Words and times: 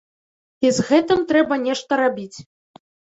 І 0.65 0.69
з 0.77 0.85
гэтым 0.87 1.19
трэба 1.31 1.57
нешта 1.65 1.99
рабіць. 2.01 2.37